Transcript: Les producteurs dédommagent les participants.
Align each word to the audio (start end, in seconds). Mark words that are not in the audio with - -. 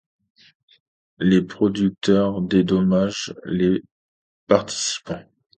Les 1.19 1.43
producteurs 1.43 2.41
dédommagent 2.41 3.35
les 3.45 3.83
participants. 4.47 5.21